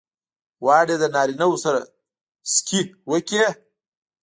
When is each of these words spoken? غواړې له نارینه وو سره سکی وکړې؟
غواړې 0.63 0.95
له 1.01 1.07
نارینه 1.15 1.45
وو 1.49 1.57
سره 1.65 1.79
سکی 2.53 2.81
وکړې؟ 3.11 3.45